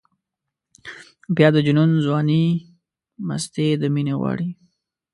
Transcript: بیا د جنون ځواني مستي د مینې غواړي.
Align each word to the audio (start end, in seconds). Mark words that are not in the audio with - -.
بیا 1.35 1.47
د 1.53 1.57
جنون 1.65 1.91
ځواني 2.05 2.43
مستي 3.27 3.67
د 3.81 3.83
مینې 3.93 4.13
غواړي. 4.19 4.49